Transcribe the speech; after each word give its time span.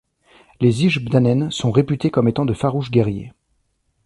Les 0.61 0.83
Ichebdanen 0.83 1.51
sont 1.51 1.69
réputés 1.69 2.09
comme 2.09 2.27
étant 2.27 2.43
de 2.45 2.55
farouches 2.55 2.89
guerriers. 2.89 3.33